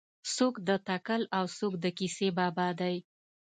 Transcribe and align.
څوک 0.35 0.55
د 0.67 0.69
تکل 0.87 1.21
او 1.37 1.45
څوک 1.57 1.73
د 1.83 1.85
کیسې 1.97 2.27
بابا 2.37 2.67
دی. 2.79 2.95